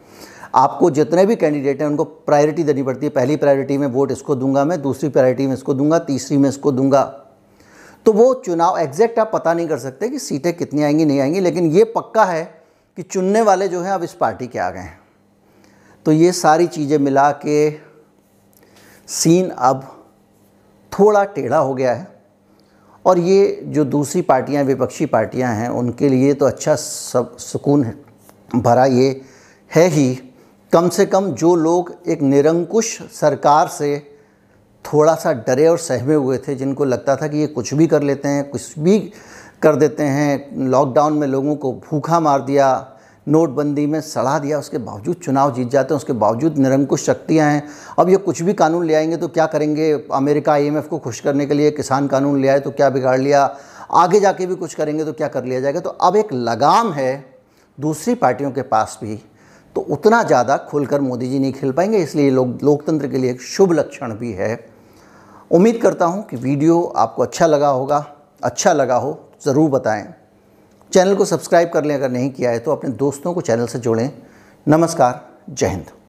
आपको 0.55 0.89
जितने 0.89 1.25
भी 1.25 1.35
कैंडिडेट 1.35 1.81
हैं, 1.81 1.87
उनको 1.87 2.03
प्रायोरिटी 2.03 2.63
देनी 2.63 2.83
पड़ती 2.83 3.05
है। 3.05 3.09
पहली 3.09 3.35
प्रायोरिटी 3.35 3.77
में 3.77 3.87
वोट 3.87 4.11
इसको 4.11 4.35
दूँगा 4.35 4.65
मैं, 4.65 4.81
दूसरी 4.81 5.09
प्रायोरिटी 5.09 5.47
में 5.47 5.53
इसको 5.53 5.73
दूँगा, 5.73 5.99
तीसरी 5.99 6.37
में 6.37 6.49
इसको 6.49 6.71
दूँगा। 6.71 7.03
तो 8.05 8.13
वो 8.13 8.33
चुनाव 8.33 8.77
एग्जैक्ट 8.77 9.19
आप 9.19 9.31
पता 9.33 9.53
नहीं 9.53 9.67
कर 9.67 9.77
सकते 9.77 10.09
कि 10.09 10.19
सीटें 10.19 10.53
कितनी 10.53 10.83
आएँगी, 10.83 11.05
नहीं 11.05 11.19
आएँगी, 11.19 11.39
लेकिन 11.39 11.71
ये 11.71 11.83
पक्का 11.83 12.25
है 12.25 12.43
कि 12.97 13.01
चुनने 13.01 13.41
वाले 13.41 13.67
जो 13.67 13.81
हैं, 13.81 13.91
अब 13.91 14.03
इस 14.03 14.13
पार्टी 14.13 14.47
के 14.47 14.59
आ 14.59 14.69
गए 14.69 14.79
हैं। 14.79 14.99
तो 16.05 16.11
ये 16.11 16.31
सारी 16.31 16.67
चीज़ें 16.67 16.97
मिला 16.99 17.31
के 17.31 17.69
सीन 19.07 19.49
अब 19.49 19.83
थोड़ा 20.99 21.23
टेढ़ा 21.23 21.57
हो 21.57 21.73
गया 21.73 21.93
है। 21.93 22.07
और 23.05 23.19
ये 23.19 23.61
जो 23.63 23.85
दूसरी 23.85 24.21
पार्टियाँ, 24.21 24.63
विपक्षी 24.63 25.05
पार्टियाँ 25.05 25.53
हैं, 25.53 25.69
उनके 25.69 26.09
लिए 26.09 26.33
तो 26.33 26.45
अच्छा 26.45 26.75
सब 26.75 27.37
सुकून 27.37 27.83
भरा 28.55 28.85
ये 28.85 29.21
है 29.71 29.87
ही। 29.87 30.19
कम 30.75 30.89
से 30.89 31.05
कम 31.05 31.31
जो 31.31 31.55
लोग 31.55 31.93
एक 32.07 32.21
निरंकुश 32.21 33.01
सरकार 33.11 33.67
से 33.67 34.17
थोड़ा 34.85 35.15
सा 35.15 35.31
डरे 35.33 35.67
और 35.67 35.77
सहमे 35.77 36.15
हुए 36.15 36.37
थे, 36.37 36.55
जिनको 36.55 36.85
लगता 36.85 37.15
था 37.15 37.27
कि 37.27 37.37
ये 37.37 37.47
कुछ 37.47 37.73
भी 37.73 37.87
कर 37.87 38.01
लेते 38.03 38.27
हैं, 38.27 38.49
कुछ 38.49 38.79
भी 38.79 38.99
कर 39.61 39.75
देते 39.75 40.03
हैं 40.03 40.57
लॉकडाउन 40.67 41.13
में 41.13 41.27
लोगों 41.27 41.55
को 41.55 41.71
भूखा 41.73 42.19
मार 42.19 42.41
दिया, 42.41 42.97
नोटबंदी 43.27 43.85
में 43.85 44.01
सड़ा 44.01 44.39
दिया, 44.39 44.59
उसके 44.59 44.77
बावजूद 44.77 45.15
चुनाव 45.15 45.53
जीत 45.53 45.69
जाते 45.69 45.93
हैं, 45.93 45.97
उसके 45.97 46.13
बावजूद 46.13 46.57
निरंकुश 46.57 47.05
शक्तियाँ 47.05 47.49
हैं। 47.51 47.67
अब 47.99 48.09
ये 48.09 48.17
कुछ 48.17 48.41
भी 48.41 48.53
कानून 48.53 48.85
ले 48.85 48.93
आएँगे 48.93 49.17
तो 49.17 49.27
क्या 49.27 49.45
करेंगे? 49.45 49.91
अमेरिका 50.13 50.53
आईएमएफ 50.53 50.87
को 50.87 50.97
खुश 50.97 51.19
करने 51.19 51.45
के 51.45 51.53
लिए 51.53 51.71
किसान 51.71 52.07
कानून 52.07 52.41
ले 52.41 52.47
आए 52.47 52.59
तो 52.59 52.71
क्या 52.71 52.89
बिगाड़ 52.89 53.19
लिया? 53.19 53.57
आगे 53.91 54.19
जाके 54.19 54.45
भी 54.45 54.55
कुछ 54.55 54.73
करेंगे 54.73 55.05
तो 55.05 55.13
क्या 55.13 55.27
कर 55.27 55.45
लिया 55.45 55.59
जाएगा? 55.59 55.79
तो 55.79 55.89
अब 55.89 56.15
एक 56.15 56.33
लगाम 56.33 56.91
है 56.91 57.39
दूसरी 57.79 58.15
पार्टियों 58.15 58.51
के 58.51 58.61
पास 58.61 58.99
भी। 59.03 59.21
तो 59.75 59.81
उतना 59.81 60.21
ज़्यादा 60.23 60.57
खुलकर 60.59 61.01
मोदी 61.01 61.29
जी 61.29 61.39
नहीं 61.39 61.53
खेल 61.53 61.71
पाएँगे, 61.71 61.97
इसलिए 61.97 62.29
लोग, 62.31 62.57
लोकतंत्र 62.63 63.07
के 63.07 63.17
लिए 63.17 63.31
एक 63.31 63.41
शुभ 63.43 63.71
लक्षण 63.73 64.13
भी 64.13 64.31
है। 64.33 64.67
उम्मीद 65.51 65.81
करता 65.81 66.05
हूँ 66.05 66.23
कि 66.23 66.37
वीडियो 66.37 66.81
आपको 66.97 67.23
अच्छा 67.23 67.47
लगा 67.47 67.67
होगा। 67.69 68.05
अच्छा 68.43 68.73
लगा 68.73 68.95
हो, 68.95 69.19
ज़रूर 69.45 69.69
बताएँ। 69.71 70.05
चैनल 70.91 71.15
को 71.15 71.25
सब्सक्राइब 71.25 71.69
कर 71.69 71.85
लें, 71.85 71.95
अगर 71.95 72.09
नहीं 72.11 72.29
किया 72.31 72.51
है 72.51 72.59
तो 72.59 72.71
अपने 72.71 72.89
दोस्तों 72.95 73.33
को 73.33 73.41
चैनल 73.41 73.67
से 73.67 73.79
जोड़ें। 73.79 74.09
नमस्कार, 74.67 75.21
जय 75.49 75.67
हिंद। 75.67 76.04